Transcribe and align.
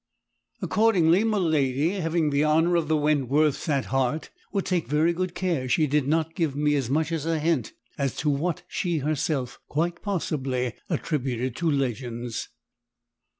Accordingly, 0.63 1.23
miladi, 1.23 1.99
having 2.01 2.31
the 2.31 2.43
honour 2.43 2.75
of 2.75 2.87
the 2.87 2.95
Wentworths 2.97 3.69
at 3.69 3.85
heart, 3.93 4.31
would 4.51 4.65
take 4.65 4.87
very 4.87 5.13
good 5.13 5.35
care 5.35 5.69
she 5.69 5.85
did 5.85 6.07
not 6.07 6.33
give 6.33 6.55
me 6.55 6.73
as 6.73 6.89
much 6.89 7.11
as 7.11 7.27
a 7.27 7.37
hint 7.37 7.73
as 7.99 8.15
to 8.15 8.29
what 8.31 8.63
she 8.67 8.97
herself, 8.97 9.59
quite 9.67 10.01
possibly, 10.01 10.73
attributed 10.89 11.55
to 11.57 11.69
legends. 11.69 12.49